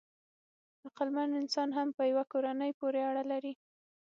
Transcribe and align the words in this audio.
عقلمن 0.85 1.29
انسان 1.41 1.69
هم 1.77 1.87
په 1.97 2.03
یوه 2.11 2.23
کورنۍ 2.31 2.71
پورې 2.79 2.99
اړه 3.09 3.23
لري. 3.31 3.53